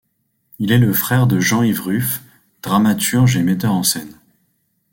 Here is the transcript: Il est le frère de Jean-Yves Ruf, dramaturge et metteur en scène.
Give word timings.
Il 0.57 0.71
est 0.71 0.79
le 0.79 0.93
frère 0.93 1.27
de 1.27 1.39
Jean-Yves 1.39 1.81
Ruf, 1.81 2.23
dramaturge 2.63 3.37
et 3.37 3.43
metteur 3.43 3.71
en 3.75 3.83
scène. 3.83 4.17